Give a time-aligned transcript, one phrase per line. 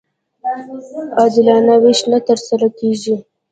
[1.17, 3.15] عادلانه وېش نه ترسره کېږي.